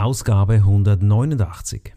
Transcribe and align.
Ausgabe 0.00 0.54
189. 0.54 1.92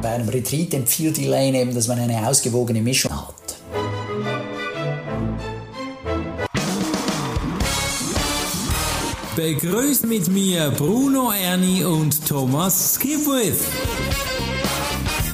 Bei 0.00 0.08
einem 0.08 0.28
Retreat 0.30 0.72
empfiehlt 0.72 1.18
Elaine 1.18 1.60
eben, 1.60 1.74
dass 1.74 1.88
man 1.88 1.98
eine 1.98 2.26
ausgewogene 2.26 2.80
Mischung 2.80 3.12
hat. 3.12 3.58
Begrüßt 9.36 10.06
mit 10.06 10.28
mir 10.28 10.70
Bruno 10.70 11.32
Ernie 11.32 11.84
und 11.84 12.26
Thomas 12.26 12.94
Skipwith. 12.94 13.60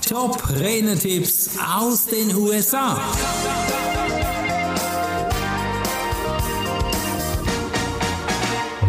Top 0.09 0.51
Renetipps 0.51 1.51
aus 1.65 2.07
den 2.07 2.35
USA. 2.35 3.01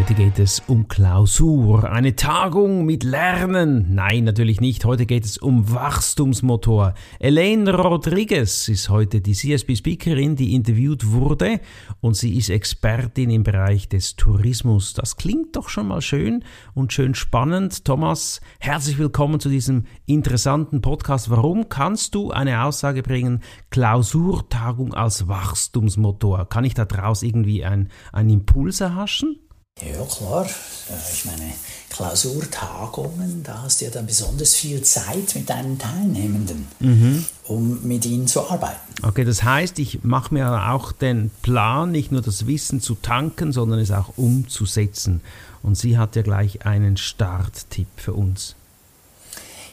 Heute 0.10 0.24
geht 0.24 0.40
es 0.40 0.64
um 0.66 0.88
Klausur, 0.88 1.92
eine 1.92 2.16
Tagung 2.16 2.84
mit 2.84 3.04
Lernen. 3.04 3.94
Nein, 3.94 4.24
natürlich 4.24 4.60
nicht. 4.60 4.84
Heute 4.84 5.06
geht 5.06 5.24
es 5.24 5.38
um 5.38 5.72
Wachstumsmotor. 5.72 6.96
Elaine 7.20 7.72
Rodriguez 7.72 8.70
ist 8.70 8.90
heute 8.90 9.22
die 9.22 9.34
CSB-Speakerin, 9.34 10.36
die 10.36 10.56
interviewt 10.56 11.12
wurde 11.12 11.60
und 12.02 12.16
sie 12.16 12.36
ist 12.38 12.50
Expertin 12.50 13.30
im 13.30 13.44
Bereich 13.44 13.88
des 13.88 14.16
Tourismus. 14.16 14.96
Das 14.96 15.16
klingt 15.16 15.56
doch 15.56 15.70
schon 15.70 15.88
mal 15.88 16.02
schön 16.02 16.44
und 16.74 16.92
schön 16.92 17.14
spannend. 17.14 17.86
Thomas, 17.86 18.42
herzlich 18.60 18.98
willkommen 18.98 19.40
zu 19.40 19.50
diesem 19.50 19.84
interessanten 20.08 20.82
Podcast. 20.82 21.30
Warum 21.30 21.70
kannst 21.70 22.16
du 22.16 22.32
eine 22.32 22.64
Aussage 22.64 23.04
bringen, 23.04 23.42
Klausurtagung 23.70 24.96
als 24.96 25.28
Wachstumsmotor? 25.28 26.50
Kann 26.50 26.66
ich 26.66 26.74
da 26.74 26.86
draus 26.86 27.22
irgendwie 27.22 27.64
einen 27.64 27.90
Impuls 28.12 28.82
erhaschen? 28.82 29.40
Ja, 29.82 30.04
klar. 30.06 30.46
Äh, 30.46 31.14
ich 31.14 31.26
meine, 31.26 31.54
Klausurtagungen, 31.90 33.44
da 33.44 33.64
hast 33.64 33.82
du 33.82 33.86
ja 33.86 33.92
dann 33.92 34.06
besonders 34.06 34.56
viel 34.56 34.82
Zeit 34.84 35.36
mit 35.36 35.50
deinen 35.50 35.78
Teilnehmenden, 35.78 36.68
mhm. 36.80 37.26
um 37.46 37.88
mit 37.88 38.06
ihnen 38.06 38.28
zu 38.28 38.48
arbeiten. 38.50 38.80
Okay, 39.02 39.26
das 39.26 39.44
heißt, 39.44 39.80
ich 39.80 40.04
mache 40.04 40.34
mir 40.34 40.70
auch 40.72 40.92
den 40.92 41.32
Plan, 41.42 41.92
nicht 41.92 42.12
nur 42.12 42.22
das 42.22 42.48
Wissen 42.48 42.82
zu 42.82 42.96
tanken, 42.96 43.52
sondern 43.52 43.80
es 43.80 43.92
auch 43.92 44.18
umzusetzen. 44.18 45.22
Und 45.64 45.76
sie 45.76 45.98
hat 45.98 46.16
ja 46.16 46.22
gleich 46.22 46.66
einen 46.66 46.98
Starttipp 46.98 47.88
für 47.96 48.14
uns. 48.14 48.56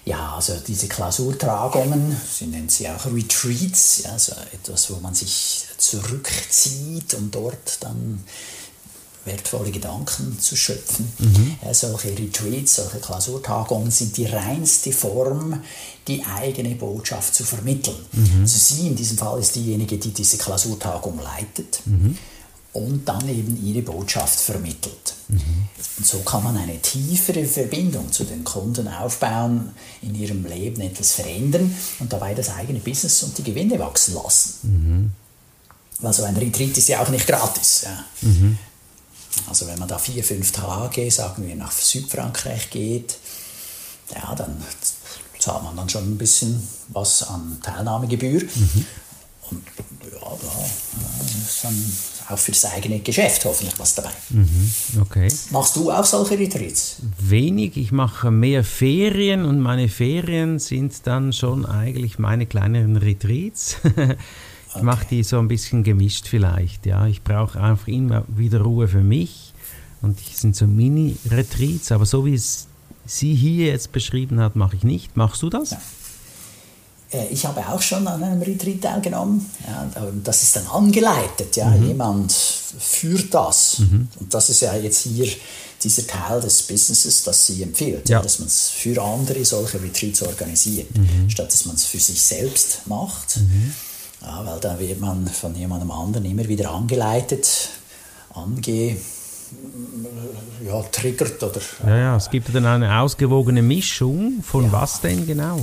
Ja, 0.05 0.37
also 0.37 0.55
diese 0.65 0.87
Klausurtagungen, 0.87 2.17
sie 2.31 2.47
nennen 2.47 2.69
sie 2.69 2.89
auch 2.89 3.07
Retreats, 3.07 4.05
also 4.07 4.33
etwas, 4.53 4.89
wo 4.93 5.01
man 5.01 5.15
sich 5.15 5.67
zurückzieht 5.79 7.15
und 7.15 7.35
dort 7.35 7.83
dann 7.83 8.23
wertvolle 9.27 9.71
Gedanken 9.71 10.39
zu 10.41 10.57
schöpfen. 10.57 11.13
Mhm. 11.19 11.57
Äh, 11.69 11.75
solche 11.75 12.17
Retreats, 12.17 12.77
solche 12.77 12.99
Klausurtagungen 12.99 13.91
sind 13.91 14.17
die 14.17 14.27
reinste 14.27 14.93
Form, 14.93 15.61
die 16.09 16.25
eigene 16.25 16.75
Botschaft 16.77 17.35
zu 17.35 17.45
vermitteln. 17.45 17.97
Mhm. 18.13 18.41
Also 18.43 18.59
sie 18.59 18.87
in 18.87 18.97
diesem 18.97 19.19
Fall 19.19 19.41
ist 19.41 19.57
diejenige, 19.57 19.99
die 19.99 20.11
diese 20.11 20.39
Klausurtagung 20.39 21.21
leitet. 21.23 21.81
Mhm. 21.85 22.17
Und 22.73 23.09
dann 23.09 23.27
eben 23.29 23.59
ihre 23.65 23.81
Botschaft 23.81 24.39
vermittelt. 24.39 25.15
Mhm. 25.29 25.41
Und 25.97 26.07
so 26.07 26.19
kann 26.19 26.45
man 26.45 26.59
eine 26.59 26.79
tiefere 26.81 27.47
Verbindung 27.47 28.13
zu 28.13 28.25
den 28.25 28.45
Kunden 28.45 28.87
aufbauen, 28.87 29.71
in 30.03 30.15
ihrem 30.15 30.45
Leben 30.45 30.83
etwas 30.83 31.13
verändern 31.13 31.75
und 32.01 32.13
dabei 32.13 32.35
das 32.35 32.51
eigene 32.51 32.81
Business 32.81 33.23
und 33.23 33.39
die 33.39 33.45
Gewinne 33.45 33.79
wachsen 33.79 34.15
lassen. 34.15 34.53
Mhm. 34.63 35.11
Also 36.07 36.25
ein 36.25 36.37
Retreat 36.37 36.77
ist 36.77 36.89
ja 36.89 37.01
auch 37.01 37.09
nicht 37.09 37.27
gratis. 37.27 37.85
Ja. 37.85 38.05
Mhm. 38.29 38.59
Also 39.49 39.67
wenn 39.67 39.79
man 39.79 39.89
da 39.89 39.99
vier, 39.99 40.25
fünf 40.25 40.53
Tage, 40.53 41.11
sagen 41.11 41.47
wir, 41.47 41.55
nach 41.57 41.73
Südfrankreich 41.73 42.71
geht, 42.71 43.19
ja, 44.15 44.35
dann 44.35 44.57
zahlt 45.39 45.63
man 45.63 45.77
dann 45.77 45.89
schon 45.89 46.05
ein 46.05 46.19
bisschen 46.19 46.67
was 46.89 47.23
an 47.23 47.59
Teilnahmegebühr. 47.63 48.43
Mhm. 48.43 48.87
Und 49.51 49.63
ja, 50.11 50.19
da 50.21 50.65
ist 51.49 51.63
dann 51.63 51.93
auch 52.29 52.39
für 52.39 52.51
das 52.51 52.65
eigene 52.65 52.99
Geschäft 53.01 53.45
hoffentlich 53.45 53.79
was 53.79 53.95
dabei. 53.95 54.11
Mhm, 54.31 54.73
okay. 55.01 55.29
Machst 55.51 55.77
du 55.77 55.93
auch 55.93 56.05
solche 56.05 56.39
Retreats? 56.39 56.97
Wenig, 57.19 57.77
ich 57.77 57.93
mache 57.93 58.33
mehr 58.33 58.65
Ferien 58.65 59.45
und 59.45 59.61
meine 59.61 59.89
Ferien 59.89 60.59
sind 60.59 61.07
dann 61.07 61.33
schon 61.33 61.65
eigentlich 61.65 62.19
meine 62.19 62.47
kleineren 62.47 62.97
Retreats. 62.97 63.77
Ich 64.77 64.83
mache 64.83 65.07
die 65.11 65.23
so 65.23 65.39
ein 65.39 65.49
bisschen 65.49 65.83
gemischt 65.83 66.27
vielleicht. 66.29 66.87
Ja, 66.87 67.07
ich 67.07 67.23
brauche 67.23 67.61
einfach 67.61 67.89
immer 67.89 68.25
wieder 68.29 68.61
Ruhe 68.61 68.89
für 68.89 69.03
mich 69.03 69.53
und 70.03 70.19
die 70.21 70.37
sind 70.37 70.57
so 70.57 70.67
Mini-Retreats, 70.67 71.93
aber 71.93 72.07
so 72.07 72.25
wie 72.27 72.35
es 72.35 72.67
sie 73.07 73.35
hier 73.35 73.67
jetzt 73.67 73.93
beschrieben 73.93 74.41
hat, 74.41 74.57
mache 74.57 74.77
ich 74.77 74.85
nicht. 74.85 75.17
Machst 75.17 75.43
du 75.43 75.51
das? 75.51 75.71
Ja. 75.71 75.81
Äh, 77.13 77.29
ich 77.29 77.45
habe 77.47 77.61
auch 77.69 77.81
schon 77.81 78.07
an 78.07 78.23
einem 78.23 78.43
Retreat 78.43 78.83
teilgenommen. 78.83 79.45
Ja, 79.67 79.91
das 80.25 80.43
ist 80.43 80.57
dann 80.57 80.67
angeleitet. 80.67 81.57
Ja. 81.57 81.69
Mhm. 81.69 81.89
Jemand 81.89 82.33
führt 82.33 83.33
das. 83.33 83.79
Mhm. 83.81 84.09
Und 84.21 84.35
das 84.35 84.51
ist 84.51 84.61
ja 84.61 84.75
jetzt 84.77 85.03
hier 85.03 85.29
dieser 85.83 86.07
Teil 86.07 86.41
des 86.41 86.63
Businesses, 86.63 87.23
das 87.25 87.47
sie 87.47 87.63
empfiehlt. 87.63 88.09
Ja. 88.09 88.23
Dass 88.23 88.39
man 88.39 88.49
es 88.49 88.71
für 88.71 89.01
andere 89.03 89.45
solche 89.45 89.81
Retreats 89.81 90.23
organisiert, 90.23 90.97
mhm. 90.97 91.29
statt 91.29 91.53
dass 91.53 91.67
man 91.67 91.77
es 91.77 91.85
für 91.85 91.99
sich 91.99 92.21
selbst 92.21 92.87
macht. 92.87 93.37
Mhm. 93.39 93.73
Ja, 94.23 94.45
weil 94.45 94.61
da 94.61 94.79
wird 94.79 95.01
man 95.01 95.27
von 95.27 95.55
jemandem 95.55 95.91
anderen 95.91 96.25
immer 96.25 96.49
wieder 96.49 96.71
angeleitet, 96.71 97.69
ange 98.35 98.97
ja, 100.65 100.83
triggert 100.91 101.43
oder. 101.43 101.61
Ja, 101.87 101.97
ja, 101.97 102.17
es 102.17 102.31
gibt 102.31 102.55
dann 102.55 102.67
eine 102.67 102.99
ausgewogene 102.99 103.63
Mischung 103.63 104.43
von 104.43 104.65
ja. 104.65 104.73
was 104.73 105.01
denn 105.01 105.27
genau? 105.27 105.61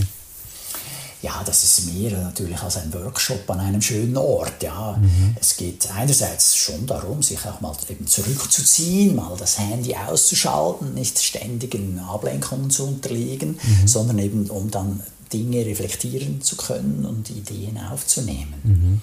Ja, 1.22 1.42
das 1.46 1.64
ist 1.64 1.94
mehr 1.94 2.12
natürlich 2.20 2.62
als 2.62 2.76
ein 2.76 2.94
Workshop 2.94 3.50
an 3.50 3.62
einem 3.62 3.82
schönen 3.82 4.18
Ort. 4.18 4.62
Ja. 4.62 4.98
Mhm. 5.00 5.38
Es 5.40 5.56
geht 5.56 5.90
einerseits 5.96 6.54
schon 6.58 6.86
darum, 6.86 7.24
sich 7.24 7.40
auch 7.46 7.62
mal 7.62 7.74
eben 7.90 8.06
zurückzuziehen, 8.08 9.16
mal 9.16 9.34
das 9.40 9.58
Handy 9.58 9.96
auszuschalten, 9.96 10.94
nicht 10.94 11.18
ständigen 11.20 11.98
Ablenkungen 12.00 12.70
zu 12.70 12.86
unterliegen, 12.86 13.52
mhm. 13.52 13.88
sondern 13.88 14.20
eben 14.20 14.50
um 14.50 14.70
dann 14.70 15.02
Dinge 15.34 15.66
reflektieren 15.66 16.42
zu 16.42 16.56
können 16.56 17.06
und 17.06 17.30
Ideen 17.30 17.78
aufzunehmen. 17.78 18.54
Mhm. 18.64 19.02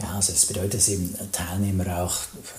Ja, 0.00 0.16
also 0.16 0.32
das 0.32 0.44
bedeutet, 0.44 0.74
dass 0.74 0.88
eben 0.88 1.14
Teilnehmer 1.32 2.02
auch 2.02 2.16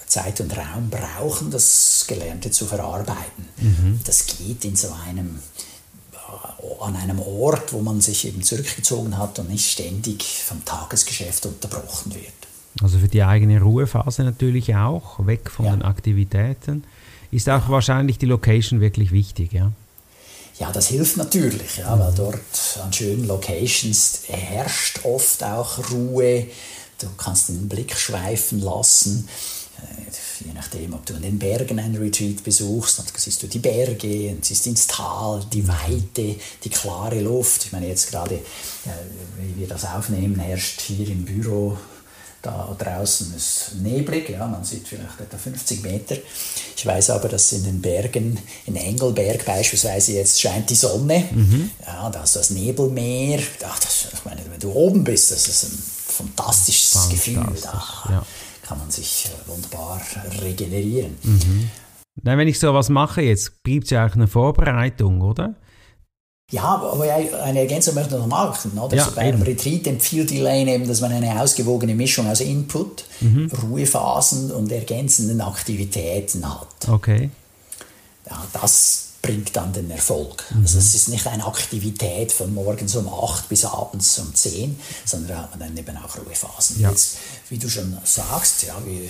Zeit 0.07 0.41
und 0.41 0.55
Raum 0.57 0.89
brauchen, 0.89 1.51
das 1.51 2.05
Gelernte 2.07 2.49
zu 2.49 2.65
verarbeiten. 2.65 3.45
Mhm. 3.57 3.99
Das 4.05 4.25
geht 4.25 4.65
in 4.65 4.75
so 4.75 4.89
einem 5.07 5.39
an 6.81 6.95
einem 6.95 7.19
Ort, 7.19 7.73
wo 7.73 7.81
man 7.81 8.01
sich 8.01 8.27
eben 8.27 8.43
zurückgezogen 8.43 9.17
hat 9.17 9.39
und 9.39 9.49
nicht 9.49 9.69
ständig 9.71 10.43
vom 10.43 10.63
Tagesgeschäft 10.65 11.45
unterbrochen 11.45 12.13
wird. 12.13 12.33
Also 12.81 12.99
für 12.99 13.07
die 13.07 13.23
eigene 13.23 13.61
Ruhephase 13.61 14.23
natürlich 14.23 14.75
auch, 14.75 15.25
weg 15.25 15.49
von 15.49 15.65
ja. 15.65 15.71
den 15.71 15.81
Aktivitäten. 15.81 16.83
Ist 17.31 17.49
auch 17.49 17.69
wahrscheinlich 17.69 18.17
die 18.17 18.25
Location 18.25 18.79
wirklich 18.79 19.11
wichtig, 19.11 19.53
ja? 19.53 19.71
Ja, 20.59 20.71
das 20.71 20.87
hilft 20.87 21.17
natürlich, 21.17 21.77
ja, 21.77 21.99
weil 21.99 22.13
dort 22.13 22.79
an 22.83 22.91
schönen 22.91 23.27
Locations 23.27 24.21
herrscht 24.27 25.01
oft 25.03 25.43
auch 25.43 25.91
Ruhe. 25.91 26.47
Du 26.99 27.07
kannst 27.15 27.49
den 27.49 27.69
Blick 27.69 27.95
schweifen 27.95 28.61
lassen. 28.61 29.29
Äh, 29.77 30.45
je 30.47 30.53
nachdem, 30.53 30.93
ob 30.95 31.05
du 31.05 31.13
in 31.13 31.21
den 31.21 31.37
Bergen 31.37 31.77
ein 31.79 31.95
Retreat 31.95 32.43
besuchst, 32.43 32.97
dann 32.97 33.05
siehst 33.15 33.43
du 33.43 33.47
die 33.47 33.59
Berge, 33.59 34.35
siehst 34.41 34.65
ins 34.65 34.87
Tal, 34.87 35.45
die 35.53 35.67
Weite, 35.67 36.35
die 36.63 36.69
klare 36.69 37.19
Luft. 37.19 37.65
Ich 37.65 37.71
meine, 37.71 37.87
jetzt 37.87 38.09
gerade, 38.09 38.35
äh, 38.35 38.39
wie 39.37 39.59
wir 39.59 39.67
das 39.67 39.85
aufnehmen, 39.85 40.39
herrscht 40.39 40.81
hier 40.81 41.07
im 41.07 41.23
Büro 41.23 41.77
da 42.47 42.75
draußen 42.77 43.33
ist 43.35 43.71
neblig, 43.81 44.29
ja, 44.29 44.47
man 44.47 44.63
sieht 44.63 44.87
vielleicht 44.87 45.19
etwa 45.19 45.37
50 45.37 45.83
Meter. 45.83 46.15
Ich 46.75 46.85
weiß 46.85 47.09
aber, 47.09 47.27
dass 47.27 47.51
in 47.51 47.63
den 47.63 47.81
Bergen, 47.81 48.39
in 48.65 48.75
Engelberg 48.75 49.45
beispielsweise, 49.45 50.13
jetzt 50.13 50.39
scheint 50.39 50.69
die 50.69 50.75
Sonne. 50.75 51.25
Mhm. 51.31 51.71
Ja, 51.85 52.09
da 52.09 52.21
hast 52.21 52.35
du 52.35 52.39
das 52.39 52.49
Nebelmeer. 52.51 53.39
Ach, 53.65 53.79
das, 53.79 54.07
ich 54.13 54.25
meine, 54.25 54.41
wenn 54.49 54.59
du 54.59 54.71
oben 54.71 55.03
bist, 55.03 55.31
das 55.31 55.47
ist 55.47 55.63
ein 55.63 55.77
fantastisches 56.07 56.93
Fantastisch, 56.93 57.25
Gefühl. 57.25 57.57
Da 57.61 57.83
ja. 58.09 58.25
kann 58.63 58.77
man 58.77 58.91
sich 58.91 59.25
äh, 59.25 59.49
wunderbar 59.49 60.01
regenerieren. 60.41 61.17
Mhm. 61.23 61.69
Nein, 62.23 62.37
wenn 62.37 62.47
ich 62.47 62.59
sowas 62.59 62.89
mache 62.89 63.21
jetzt, 63.21 63.63
gibt 63.63 63.85
es 63.85 63.89
ja 63.91 64.07
auch 64.07 64.13
eine 64.13 64.27
Vorbereitung, 64.27 65.21
oder? 65.21 65.55
Ja, 66.49 66.63
aber 66.63 67.01
eine 67.43 67.59
Ergänzung 67.59 67.93
möchte 67.95 68.15
ich 68.15 68.21
noch 68.21 68.27
machen. 68.27 68.77
Oder? 68.77 68.95
Ja, 68.95 69.03
also 69.03 69.15
bei 69.15 69.23
einem 69.23 69.41
Retreat 69.41 69.85
empfiehlt 69.85 70.31
Elaine 70.31 70.75
eben, 70.75 70.87
dass 70.87 71.01
man 71.01 71.11
eine 71.11 71.41
ausgewogene 71.41 71.93
Mischung 71.93 72.29
aus 72.29 72.39
Input, 72.39 73.03
mhm. 73.19 73.51
Ruhephasen 73.63 74.51
und 74.51 74.71
ergänzenden 74.71 75.41
Aktivitäten 75.41 76.47
hat. 76.47 76.87
Okay. 76.87 77.31
Ja, 78.29 78.47
das 78.53 79.07
bringt 79.21 79.53
dann 79.57 79.73
den 79.73 79.91
Erfolg. 79.91 80.45
Mhm. 80.51 80.61
Also 80.61 80.77
es 80.79 80.95
ist 80.95 81.09
nicht 81.09 81.27
eine 81.27 81.45
Aktivität 81.45 82.31
von 82.31 82.53
morgens 82.53 82.95
um 82.95 83.09
8 83.09 83.49
bis 83.49 83.65
abends 83.65 84.17
um 84.19 84.33
10, 84.33 84.79
sondern 85.03 85.29
da 85.29 85.41
hat 85.43 85.49
man 85.49 85.59
dann 85.59 85.77
eben 85.77 85.97
auch 85.97 86.17
Ruhephasen. 86.17 86.79
Ja. 86.79 86.91
Jetzt, 86.91 87.17
wie 87.49 87.57
du 87.57 87.67
schon 87.67 87.97
sagst, 88.05 88.63
ja, 88.63 88.73
wie, 88.85 89.09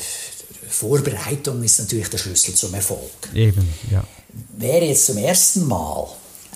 Vorbereitung 0.70 1.62
ist 1.62 1.78
natürlich 1.78 2.10
der 2.10 2.18
Schlüssel 2.18 2.56
zum 2.56 2.74
Erfolg. 2.74 3.12
Eben, 3.36 3.72
ja. 3.92 4.04
Wer 4.58 4.84
jetzt 4.84 5.06
zum 5.06 5.18
ersten 5.18 5.68
Mal 5.68 6.08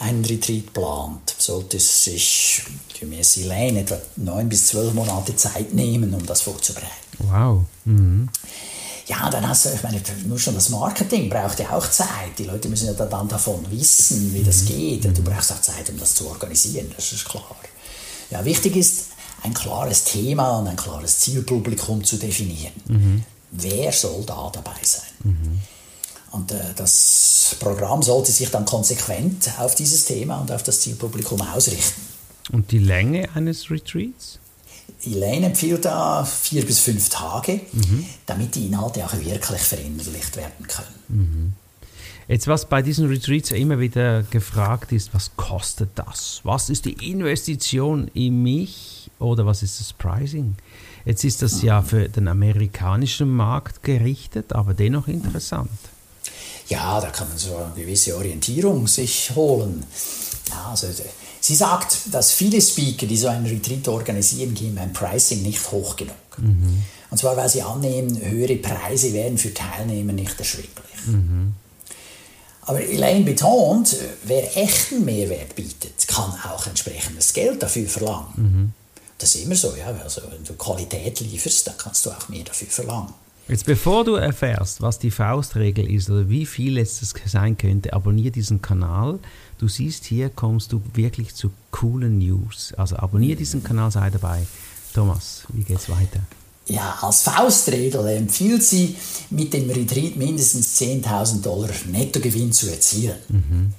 einen 0.02 0.26
Retreat 0.26 0.74
plant, 0.74 1.36
sollte 1.38 1.80
sich 1.80 2.64
gemäß 3.00 3.38
Elaine 3.38 3.82
etwa 3.82 3.98
neun 4.18 4.50
bis 4.50 4.68
zwölf 4.68 4.94
Monate 4.94 5.36
Zeit 5.36 5.74
nehmen, 5.74 6.14
um 6.14 6.26
das 6.26 6.42
vorzubereiten. 6.42 6.90
Wow. 7.20 7.64
Mhm. 7.86 8.30
Ja, 9.08 9.30
dann 9.30 9.48
hast 9.48 9.66
du, 9.66 9.70
ich 9.70 9.84
meine, 9.84 10.02
nur 10.26 10.40
schon 10.40 10.56
das 10.56 10.70
Marketing 10.70 11.30
braucht 11.30 11.60
ja 11.60 11.72
auch 11.72 11.90
Zeit. 11.90 12.38
Die 12.38 12.46
Leute 12.46 12.70
müssen 12.70 12.88
ja 12.88 12.94
dann 12.94 13.28
davon 13.28 13.66
wissen, 13.70 14.34
wie 14.34 14.44
das 14.44 14.64
mhm. 14.64 14.68
geht. 14.68 15.06
Und 15.06 15.18
du 15.18 15.24
brauchst 15.24 15.52
auch 15.52 15.62
Zeit, 15.62 15.90
um 15.90 16.00
das 16.00 16.16
zu 16.16 16.28
organisieren, 16.28 16.92
das 16.96 17.12
ist 17.12 17.26
klar. 17.26 17.56
Ja, 18.30 18.46
wichtig 18.46 18.76
ist, 18.78 19.08
ein 19.44 19.54
klares 19.54 20.04
Thema 20.04 20.60
und 20.60 20.68
ein 20.68 20.76
klares 20.76 21.20
Zielpublikum 21.20 22.04
zu 22.04 22.18
definieren. 22.18 22.74
Mhm. 22.88 23.24
Wer 23.52 23.92
soll 23.92 24.24
da 24.26 24.50
dabei 24.54 24.78
sein? 24.84 25.04
Mhm. 25.24 25.60
Und 26.32 26.52
äh, 26.52 26.60
das 26.76 27.56
Programm 27.60 28.02
sollte 28.02 28.32
sich 28.32 28.50
dann 28.50 28.66
konsequent 28.66 29.52
auf 29.60 29.76
dieses 29.76 30.06
Thema 30.06 30.40
und 30.40 30.52
auf 30.52 30.64
das 30.64 30.82
Zielpublikum 30.82 31.42
ausrichten. 31.42 32.02
Und 32.52 32.72
die 32.72 32.80
Länge 32.80 33.30
eines 33.36 33.70
Retreats? 33.70 34.40
Elaine 35.06 35.48
empfiehlt 35.48 35.86
da 35.86 36.24
vier 36.24 36.66
bis 36.66 36.80
fünf 36.80 37.10
Tage, 37.10 37.62
mhm. 37.72 38.06
damit 38.26 38.56
die 38.56 38.68
Inhalte 38.68 39.06
auch 39.06 39.14
wirklich 39.14 39.62
verinnerlicht 39.62 40.36
werden 40.38 40.68
können. 40.68 40.96
Mhm. 41.08 41.54
Jetzt, 42.28 42.48
was 42.48 42.70
bei 42.70 42.82
diesen 42.82 43.08
Retreats 43.08 43.52
immer 43.52 43.80
wieder 43.80 44.24
gefragt 44.24 44.92
ist, 44.92 45.14
was 45.14 45.32
kostet 45.36 45.90
das? 45.96 46.40
Was 46.44 46.70
ist 46.70 46.86
die 46.86 47.12
Investition 47.12 48.10
in 48.14 48.42
mich 48.44 49.10
oder 49.20 49.46
was 49.46 49.64
ist 49.64 49.80
das 49.80 49.92
Pricing? 49.94 50.56
Jetzt 51.04 51.24
ist 51.24 51.42
das 51.42 51.62
ja 51.64 51.82
für 51.82 52.08
den 52.08 52.28
amerikanischen 52.28 53.30
Markt 53.30 53.84
gerichtet, 53.84 54.54
aber 54.54 54.74
dennoch 54.74 55.08
interessant. 55.08 55.72
Ja, 56.68 57.02
da 57.02 57.10
kann 57.10 57.30
man 57.30 57.38
so 57.38 57.56
eine 57.56 57.74
gewisse 57.76 58.16
Orientierung 58.16 58.88
sich 58.88 59.32
holen. 59.36 59.86
Ja, 60.50 60.70
also 60.72 60.88
Sie 61.44 61.56
sagt, 61.56 61.98
dass 62.12 62.32
viele 62.32 62.62
Speaker, 62.62 63.08
die 63.08 63.18
so 63.18 63.28
einen 63.28 63.48
Retreat 63.48 63.88
organisieren, 63.88 64.54
gehen 64.54 64.76
beim 64.76 64.94
Pricing 64.94 65.42
nicht 65.42 65.72
hoch 65.72 65.96
genug. 65.96 66.16
Mhm. 66.38 66.84
Und 67.10 67.18
zwar, 67.18 67.36
weil 67.36 67.50
sie 67.50 67.64
annehmen, 67.64 68.16
höhere 68.22 68.56
Preise 68.58 69.12
wären 69.12 69.40
für 69.40 69.52
Teilnehmer 69.52 70.14
nicht 70.14 70.38
erschwinglich. 70.38 71.08
Mhm. 71.08 71.56
Aber 72.62 72.80
Elaine 72.80 73.26
betont, 73.26 73.98
wer 74.24 74.56
echten 74.56 75.04
Mehrwert 75.04 75.56
bietet, 75.56 76.08
kann 76.08 76.32
auch 76.48 76.68
entsprechendes 76.68 77.34
Geld 77.34 77.64
dafür 77.64 77.90
verlangen. 77.90 78.34
Mhm. 78.36 78.74
Das 79.18 79.34
ist 79.34 79.44
immer 79.44 79.56
so, 79.56 79.76
ja. 79.76 79.88
Also, 80.04 80.22
wenn 80.30 80.44
du 80.44 80.54
Qualität 80.54 81.22
lieferst, 81.22 81.66
dann 81.66 81.78
kannst 81.78 82.06
du 82.06 82.12
auch 82.12 82.30
mehr 82.30 82.44
dafür 82.44 82.68
verlangen. 82.68 83.14
Jetzt 83.52 83.66
bevor 83.66 84.06
du 84.06 84.16
erfährst, 84.16 84.82
was 84.82 84.98
die 84.98 85.12
Faustregel 85.12 85.92
ist 85.92 86.10
oder 86.10 86.30
wie 86.30 86.46
viel 86.46 86.78
es 86.78 87.02
sein 87.26 87.58
könnte, 87.58 87.92
abonniere 87.92 88.32
diesen 88.32 88.62
Kanal. 88.62 89.20
Du 89.58 89.68
siehst, 89.68 90.06
hier 90.06 90.30
kommst 90.30 90.72
du 90.72 90.82
wirklich 90.94 91.36
zu 91.36 91.52
coolen 91.70 92.20
News. 92.20 92.74
Also 92.78 92.96
abonniere 92.96 93.36
diesen 93.36 93.62
Kanal, 93.62 93.92
sei 93.92 94.10
dabei. 94.10 94.48
Thomas, 94.94 95.44
wie 95.50 95.64
geht's 95.64 95.90
weiter? 95.90 96.22
Ja, 96.68 96.98
als 97.02 97.24
Faustregel 97.24 98.08
empfiehlt 98.08 98.64
sie, 98.64 98.96
mit 99.32 99.52
dem 99.52 99.70
Retreat 99.70 100.16
mindestens 100.16 100.80
10.000 100.80 101.42
Dollar 101.42 101.72
Nettogewinn 101.92 102.54
zu 102.54 102.72
erzielen. 102.72 103.18
Mhm. 103.28 103.74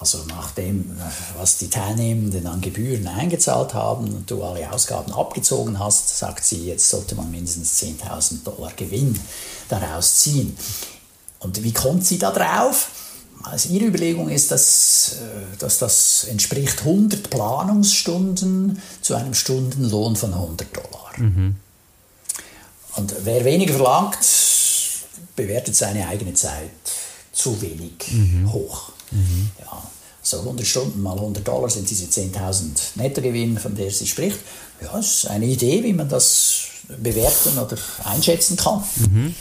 Also 0.00 0.24
nach 0.28 0.52
dem, 0.52 0.96
was 1.38 1.58
die 1.58 1.70
Teilnehmenden 1.70 2.46
an 2.46 2.60
Gebühren 2.60 3.06
eingezahlt 3.08 3.74
haben 3.74 4.14
und 4.14 4.30
du 4.30 4.44
alle 4.44 4.70
Ausgaben 4.70 5.12
abgezogen 5.12 5.78
hast, 5.78 6.18
sagt 6.18 6.44
sie, 6.44 6.66
jetzt 6.66 6.88
sollte 6.88 7.14
man 7.14 7.30
mindestens 7.30 7.82
10.000 7.82 8.44
Dollar 8.44 8.72
Gewinn 8.76 9.18
daraus 9.68 10.20
ziehen. 10.20 10.56
Und 11.40 11.62
wie 11.62 11.72
kommt 11.72 12.04
sie 12.04 12.18
da 12.18 12.30
drauf? 12.30 12.88
Also 13.42 13.70
ihre 13.70 13.86
Überlegung 13.86 14.28
ist, 14.28 14.50
dass, 14.50 15.16
äh, 15.20 15.56
dass 15.58 15.78
das 15.78 16.24
entspricht 16.24 16.80
100 16.80 17.30
Planungsstunden 17.30 18.82
zu 19.00 19.14
einem 19.14 19.34
Stundenlohn 19.34 20.16
von 20.16 20.34
100 20.34 20.76
Dollar. 20.76 21.12
Mhm. 21.16 21.56
Und 22.96 23.14
wer 23.24 23.44
weniger 23.44 23.74
verlangt, 23.74 24.18
bewertet 25.36 25.76
seine 25.76 26.08
eigene 26.08 26.34
Zeit 26.34 26.70
zu 27.32 27.60
wenig 27.62 28.10
mhm. 28.10 28.52
hoch. 28.52 28.92
Mhm. 29.10 29.50
Ja, 29.60 29.82
so 30.22 30.40
100 30.40 30.66
Stunden 30.66 31.00
mal 31.02 31.16
100 31.16 31.46
Dollar 31.46 31.70
sind 31.70 31.88
diese 31.88 32.06
10.000 32.06 32.96
Nettogewinn, 32.96 33.58
von 33.58 33.74
der 33.74 33.90
sie 33.90 34.06
spricht. 34.06 34.38
Ja, 34.80 34.92
das 34.92 35.24
ist 35.24 35.26
eine 35.26 35.46
Idee, 35.46 35.82
wie 35.82 35.92
man 35.92 36.08
das 36.08 36.64
bewerten 37.02 37.58
oder 37.58 37.76
einschätzen 38.04 38.56
kann. 38.56 38.82
Mhm. 38.96 39.34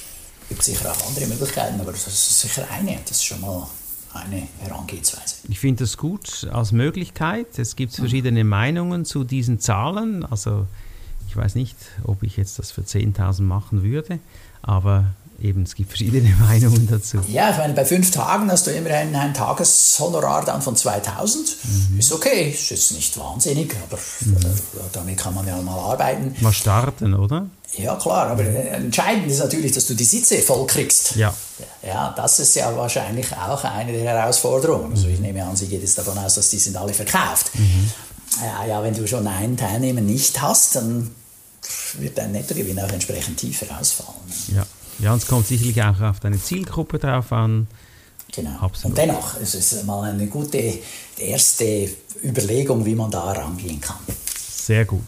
Es 0.44 0.50
gibt 0.50 0.64
sicher 0.64 0.92
auch 0.92 1.08
andere 1.08 1.28
Möglichkeiten, 1.28 1.80
aber 1.82 1.92
das 1.92 2.08
ist 2.08 2.40
sicher 2.40 2.66
eine. 2.72 3.00
Das 3.06 3.18
ist 3.18 3.26
schon 3.26 3.42
mal 3.42 3.68
eine 4.14 4.48
Herangehensweise. 4.60 5.36
Ich 5.50 5.60
finde 5.60 5.84
das 5.84 5.98
gut 5.98 6.48
als 6.52 6.72
Möglichkeit. 6.72 7.60
Es 7.60 7.76
gibt 7.76 7.96
verschiedene 7.96 8.44
mhm. 8.44 8.50
Meinungen 8.50 9.06
zu 9.06 9.24
diesen 9.24 9.60
Zahlen. 9.60 10.26
Also 10.26 10.66
ich 11.28 11.36
weiß 11.36 11.56
nicht, 11.56 11.76
ob 12.04 12.24
ich 12.24 12.38
jetzt 12.38 12.60
das 12.60 12.72
für 12.72 12.82
10.000 12.82 13.42
machen 13.42 13.84
würde, 13.84 14.20
aber 14.62 15.06
eben, 15.42 15.64
es 15.64 15.76
gibt 15.76 15.90
verschiedene 15.90 16.36
Meinungen 16.40 16.88
dazu. 16.90 17.20
Ja, 17.28 17.52
ich 17.52 17.58
meine, 17.58 17.74
bei 17.74 17.86
fünf 17.86 18.12
Tagen 18.12 18.52
hast 18.52 18.68
du 18.68 18.72
immerhin 18.72 19.16
ein 19.16 19.34
Tageshonorar 19.34 20.46
dann 20.46 20.62
von 20.62 20.76
2000. 20.76 21.58
Mhm. 21.92 22.00
Ist 22.00 22.12
okay, 22.12 22.52
ist 22.52 22.70
jetzt 22.70 22.92
nicht 22.94 23.18
wahnsinnig, 23.18 23.74
aber 23.90 24.00
mhm. 24.22 24.38
Äh, 24.38 24.50
damit 24.94 25.18
kann 25.18 25.34
man 25.34 25.48
ja 25.48 25.62
mal 25.62 25.92
arbeiten. 25.92 26.36
Mal 26.42 26.54
starten, 26.54 27.14
oder? 27.14 27.48
Ja, 27.78 27.96
klar, 27.96 28.28
aber 28.28 28.44
entscheidend 28.46 29.30
ist 29.30 29.40
natürlich, 29.40 29.72
dass 29.74 29.86
du 29.88 29.94
die 29.94 30.06
Sitze 30.06 30.42
voll 30.42 30.66
kriegst. 30.66 31.16
Ja. 31.16 31.34
Ja, 31.86 32.14
das 32.16 32.40
ist 32.40 32.56
ja 32.56 32.76
wahrscheinlich 32.76 33.28
auch 33.34 33.64
eine 33.64 33.92
der 33.92 34.04
Herausforderungen. 34.04 34.92
Also 34.92 35.08
ich 35.08 35.20
nehme 35.20 35.44
an, 35.44 35.56
sie 35.56 35.68
geht 35.68 35.82
jetzt 35.82 35.98
davon 35.98 36.18
aus, 36.18 36.36
dass 36.36 36.50
die 36.50 36.60
sind 36.60 36.78
alle 36.78 36.94
verkauft. 36.94 37.52
Mhm. 37.54 37.92
Ja, 38.42 38.66
ja, 38.66 38.84
wenn 38.84 38.94
du 38.94 39.08
schon 39.08 39.28
einen 39.28 39.58
Teilnehmer 39.58 40.02
nicht 40.02 40.42
hast, 40.42 40.76
dann 40.76 41.12
wird 42.00 42.18
dein 42.18 42.32
Nettogewinn 42.32 42.80
auch 42.80 42.92
entsprechend 42.92 43.38
tiefer 43.38 43.66
ausfallen. 43.80 44.20
Ja. 44.56 44.66
Ja, 45.00 45.14
und 45.14 45.22
es 45.22 45.28
kommt 45.28 45.48
sicherlich 45.48 45.82
auch 45.82 46.02
auf 46.02 46.20
deine 46.20 46.42
Zielgruppe 46.42 47.00
drauf 47.00 47.32
an. 47.32 47.68
Genau. 48.34 48.58
Absolut. 48.60 48.98
Und 48.98 48.98
dennoch, 48.98 49.40
es 49.42 49.56
ist 49.56 49.86
mal 49.86 50.10
eine 50.10 50.28
gute 50.28 50.80
erste 51.18 51.90
Überlegung, 52.24 52.86
wie 52.86 52.96
man 52.96 53.10
da 53.10 53.32
rangehen 53.32 53.80
kann. 53.80 53.98
Sehr 54.38 54.86
gut. 54.86 55.02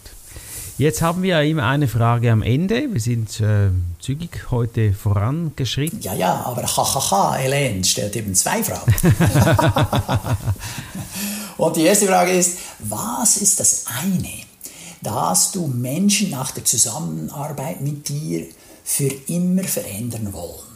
Jetzt 0.78 1.02
haben 1.02 1.22
wir 1.22 1.30
ja 1.30 1.40
immer 1.42 1.66
eine 1.66 1.88
Frage 1.88 2.32
am 2.32 2.42
Ende. 2.42 2.88
Wir 2.90 3.00
sind 3.00 3.38
äh, 3.40 3.68
zügig 4.00 4.50
heute 4.50 4.94
vorangeschritten. 4.94 6.00
Ja, 6.00 6.14
ja, 6.14 6.42
aber 6.46 6.62
hahaha, 6.62 7.34
Helene 7.34 7.84
stellt 7.84 8.16
eben 8.16 8.34
zwei 8.34 8.64
Fragen. 8.64 8.94
Und 11.58 11.76
die 11.76 11.82
erste 11.82 12.06
Frage 12.06 12.32
ist, 12.32 12.58
was 12.78 13.36
ist 13.36 13.60
das 13.60 13.84
eine, 14.02 14.32
dass 15.02 15.52
du 15.52 15.66
Menschen 15.66 16.30
nach 16.30 16.52
der 16.52 16.64
Zusammenarbeit 16.64 17.82
mit 17.82 18.08
dir 18.08 18.46
für 18.90 19.12
immer 19.28 19.62
verändern 19.62 20.32
wollen. 20.32 20.66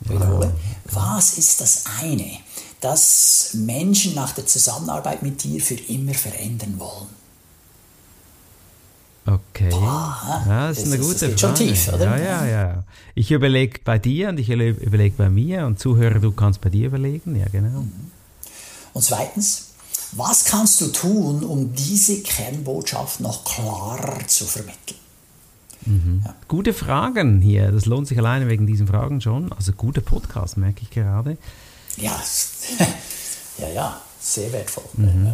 Wiederhole. 0.00 0.54
Was 0.92 1.36
ist 1.36 1.60
das 1.60 1.82
eine, 2.00 2.30
das 2.80 3.50
Menschen 3.54 4.14
nach 4.14 4.32
der 4.32 4.46
Zusammenarbeit 4.46 5.22
mit 5.24 5.42
dir 5.42 5.60
für 5.60 5.74
immer 5.74 6.14
verändern 6.14 6.78
wollen? 6.78 7.08
Okay. 9.26 9.68
Boah, 9.70 10.44
ja, 10.46 10.68
das 10.68 10.78
ist 10.78 10.92
eine 10.92 10.98
gute 10.98 11.28
das 11.28 11.40
Frage. 11.40 11.56
Schon 11.56 11.66
tief, 11.66 11.88
oder? 11.88 12.18
Ja, 12.18 12.18
ja, 12.18 12.46
ja. 12.46 12.84
Ich 13.16 13.32
überlege 13.32 13.80
bei 13.82 13.98
dir 13.98 14.28
und 14.28 14.38
ich 14.38 14.48
überlege 14.48 15.16
bei 15.16 15.30
mir 15.30 15.66
und 15.66 15.80
Zuhörer, 15.80 16.20
du 16.20 16.30
kannst 16.30 16.60
bei 16.60 16.70
dir 16.70 16.86
überlegen. 16.86 17.34
Ja, 17.34 17.46
genau. 17.50 17.80
Mhm. 17.80 18.12
Und 18.92 19.02
zweitens, 19.02 19.70
was 20.12 20.44
kannst 20.44 20.80
du 20.80 20.86
tun, 20.88 21.42
um 21.42 21.74
diese 21.74 22.22
Kernbotschaft 22.22 23.18
noch 23.20 23.44
klarer 23.44 24.24
zu 24.28 24.44
vermitteln? 24.44 25.03
Mhm. 25.86 26.22
Ja. 26.24 26.34
Gute 26.48 26.72
Fragen 26.72 27.40
hier. 27.40 27.70
Das 27.72 27.86
lohnt 27.86 28.08
sich 28.08 28.18
alleine 28.18 28.48
wegen 28.48 28.66
diesen 28.66 28.86
Fragen 28.86 29.20
schon. 29.20 29.52
Also 29.52 29.72
guter 29.72 30.00
Podcast, 30.00 30.56
merke 30.56 30.82
ich 30.82 30.90
gerade. 30.90 31.36
Ja, 31.96 32.20
ja, 33.58 33.68
ja, 33.68 34.00
sehr 34.20 34.52
wertvoll. 34.52 34.84
Mhm. 34.94 35.32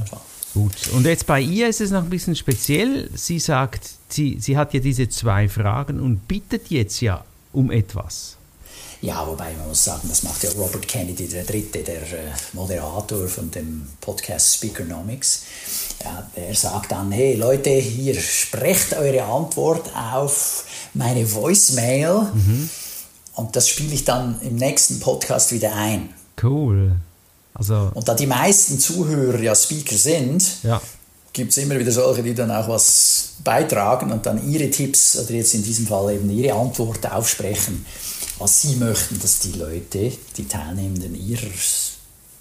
Gut. 0.54 0.88
Und 0.92 1.06
jetzt 1.06 1.26
bei 1.26 1.40
ihr 1.40 1.68
ist 1.68 1.80
es 1.80 1.90
noch 1.90 2.02
ein 2.02 2.10
bisschen 2.10 2.34
speziell. 2.34 3.08
Sie 3.14 3.38
sagt, 3.38 3.88
sie, 4.08 4.38
sie 4.40 4.56
hat 4.56 4.74
ja 4.74 4.80
diese 4.80 5.08
zwei 5.08 5.48
Fragen 5.48 6.00
und 6.00 6.26
bittet 6.26 6.70
jetzt 6.70 7.00
ja 7.00 7.24
um 7.52 7.70
etwas. 7.70 8.36
Ja, 9.02 9.26
wobei 9.26 9.54
man 9.54 9.68
muss 9.68 9.84
sagen, 9.84 10.08
das 10.08 10.22
macht 10.24 10.42
ja 10.44 10.50
Robert 10.50 10.86
Kennedy 10.86 11.26
der 11.26 11.44
Dritte, 11.44 11.82
der 11.82 12.02
äh, 12.02 12.32
Moderator 12.52 13.26
von 13.28 13.50
dem 13.50 13.88
Podcast 14.00 14.56
Speakernomics. 14.56 15.44
Ja, 16.04 16.28
der 16.36 16.54
sagt 16.54 16.92
dann, 16.92 17.10
hey 17.10 17.34
Leute, 17.34 17.70
hier 17.70 18.14
sprecht 18.20 18.92
eure 18.94 19.22
Antwort 19.24 19.90
auf 19.96 20.64
meine 20.92 21.32
Voicemail 21.32 22.30
mhm. 22.34 22.68
und 23.36 23.56
das 23.56 23.68
spiele 23.68 23.94
ich 23.94 24.04
dann 24.04 24.38
im 24.42 24.56
nächsten 24.56 25.00
Podcast 25.00 25.52
wieder 25.52 25.74
ein. 25.74 26.10
Cool. 26.42 26.96
Also, 27.54 27.90
Und 27.94 28.06
da 28.06 28.14
die 28.14 28.26
meisten 28.26 28.78
Zuhörer 28.78 29.40
ja 29.40 29.54
Speaker 29.54 29.96
sind, 29.96 30.44
ja. 30.62 30.80
Gibt 31.32 31.50
es 31.50 31.58
immer 31.58 31.78
wieder 31.78 31.92
solche, 31.92 32.22
die 32.22 32.34
dann 32.34 32.50
auch 32.50 32.68
was 32.68 33.34
beitragen 33.44 34.12
und 34.12 34.26
dann 34.26 34.50
ihre 34.50 34.70
Tipps 34.70 35.18
oder 35.18 35.32
jetzt 35.32 35.54
in 35.54 35.62
diesem 35.62 35.86
Fall 35.86 36.14
eben 36.14 36.30
ihre 36.30 36.54
Antwort 36.54 37.10
aufsprechen, 37.10 37.84
was 38.38 38.62
sie 38.62 38.76
möchten, 38.76 39.18
dass 39.20 39.40
die 39.40 39.52
Leute, 39.52 40.12
die 40.36 40.48
Teilnehmenden 40.48 41.14
ihrer 41.14 41.46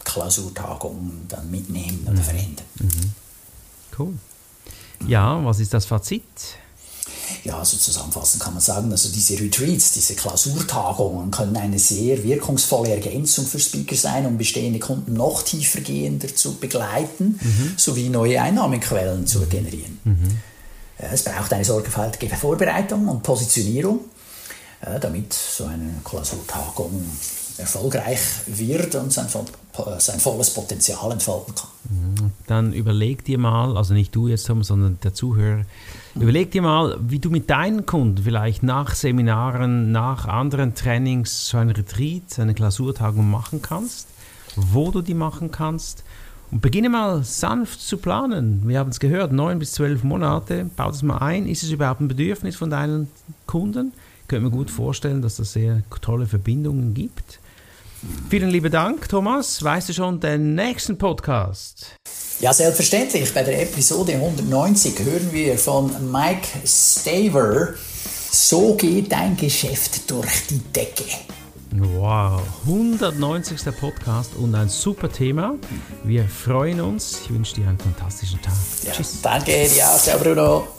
Klausurtagung 0.03 1.12
dann 1.27 1.51
mitnehmen 1.51 2.08
oder 2.10 2.22
verändern. 2.22 2.65
Cool. 3.98 4.13
Ja, 5.08 5.43
was 5.43 5.60
ist 5.60 5.74
das 5.74 5.86
Fazit? 5.86 6.24
Ja, 7.43 7.59
also 7.59 7.77
zusammenfassend 7.77 8.43
kann 8.43 8.53
man 8.53 8.62
sagen, 8.62 8.91
also 8.91 9.09
diese 9.09 9.39
Retreats, 9.39 9.91
diese 9.91 10.15
Klausurtagungen 10.15 11.31
können 11.31 11.55
eine 11.57 11.79
sehr 11.79 12.24
wirkungsvolle 12.24 12.91
Ergänzung 12.91 13.45
für 13.45 13.59
Speaker 13.59 13.95
sein, 13.95 14.25
um 14.25 14.38
bestehende 14.38 14.79
Kunden 14.79 15.13
noch 15.13 15.43
tiefergehender 15.43 16.33
zu 16.36 16.55
begleiten, 16.55 17.39
sowie 17.77 18.09
neue 18.09 18.41
Einnahmequellen 18.41 19.25
zu 19.27 19.45
generieren. 19.48 20.00
Ja, 21.00 21.07
Es 21.12 21.24
braucht 21.24 21.53
eine 21.53 21.65
sorgfältige 21.65 22.36
Vorbereitung 22.36 23.07
und 23.07 23.24
Positionierung, 23.24 24.01
damit 25.01 25.33
so 25.33 25.65
eine 25.65 26.01
Klausurtagung 26.03 27.05
erfolgreich 27.59 28.19
wird 28.47 28.95
und 28.95 29.11
sein, 29.13 29.27
voll- 29.27 29.45
sein 29.99 30.19
volles 30.19 30.53
Potenzial 30.53 31.11
entfalten 31.11 31.53
kann. 31.55 32.31
Dann 32.47 32.73
überleg 32.73 33.23
dir 33.25 33.37
mal, 33.37 33.77
also 33.77 33.93
nicht 33.93 34.15
du 34.15 34.27
jetzt, 34.27 34.47
Tom, 34.47 34.63
sondern 34.63 34.97
der 35.03 35.13
Zuhörer, 35.13 35.65
überleg 36.15 36.51
dir 36.51 36.61
mal, 36.61 36.97
wie 37.01 37.19
du 37.19 37.29
mit 37.29 37.49
deinen 37.49 37.85
Kunden 37.85 38.23
vielleicht 38.23 38.63
nach 38.63 38.95
Seminaren, 38.95 39.91
nach 39.91 40.25
anderen 40.27 40.75
Trainings 40.75 41.47
so 41.47 41.57
ein 41.57 41.69
Retreat, 41.69 42.39
eine 42.39 42.53
Klausurtagung 42.53 43.29
machen 43.29 43.61
kannst, 43.61 44.07
wo 44.55 44.91
du 44.91 45.01
die 45.01 45.13
machen 45.13 45.51
kannst. 45.51 46.03
Und 46.51 46.61
beginne 46.61 46.89
mal 46.89 47.23
sanft 47.23 47.79
zu 47.79 47.97
planen. 47.97 48.63
Wir 48.65 48.79
haben 48.79 48.89
es 48.89 48.99
gehört, 48.99 49.31
neun 49.31 49.59
bis 49.59 49.73
zwölf 49.73 50.03
Monate. 50.03 50.67
Bau 50.75 50.87
das 50.87 51.03
mal 51.03 51.19
ein. 51.19 51.47
Ist 51.47 51.61
es 51.61 51.69
überhaupt 51.69 52.01
ein 52.01 52.07
Bedürfnis 52.07 52.55
von 52.55 52.71
deinen 52.71 53.07
Kunden? 53.45 53.93
Ich 54.23 54.27
könnte 54.27 54.45
mir 54.45 54.51
gut 54.51 54.71
vorstellen, 54.71 55.21
dass 55.21 55.35
das 55.35 55.53
sehr 55.53 55.83
tolle 56.01 56.25
Verbindungen 56.25 56.95
gibt. 56.95 57.39
Vielen 58.29 58.49
lieben 58.49 58.71
Dank, 58.71 59.09
Thomas. 59.09 59.63
Weißt 59.63 59.89
du 59.89 59.93
schon 59.93 60.19
den 60.19 60.55
nächsten 60.55 60.97
Podcast? 60.97 61.95
Ja, 62.39 62.53
selbstverständlich. 62.53 63.33
Bei 63.33 63.43
der 63.43 63.61
Episode 63.61 64.13
190 64.13 64.99
hören 64.99 65.29
wir 65.31 65.57
von 65.57 66.11
Mike 66.11 66.47
Staver, 66.65 67.73
so 68.31 68.75
geht 68.75 69.11
dein 69.11 69.35
Geschäft 69.35 70.09
durch 70.09 70.47
die 70.49 70.59
Decke. 70.59 71.03
Wow, 71.71 72.41
190. 72.65 73.59
Podcast 73.79 74.31
und 74.35 74.55
ein 74.55 74.69
super 74.69 75.11
Thema. 75.11 75.55
Wir 76.03 76.27
freuen 76.27 76.81
uns. 76.81 77.21
Ich 77.25 77.29
wünsche 77.33 77.55
dir 77.55 77.67
einen 77.67 77.77
fantastischen 77.77 78.41
Tag. 78.41 78.53
Ja, 78.83 78.91
Tschüss. 78.91 79.21
danke 79.21 79.67
dir 79.67 79.85
auch, 79.87 80.01
ciao 80.01 80.17
Bruno. 80.19 80.78